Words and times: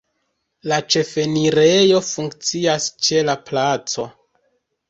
La 0.71 0.77
ĉefenirejo 0.95 2.01
funkcias 2.07 2.89
ĉe 3.09 3.23
la 3.29 3.37
placo. 3.51 4.09